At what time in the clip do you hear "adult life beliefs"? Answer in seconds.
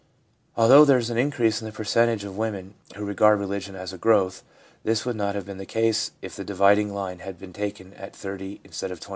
0.57-0.87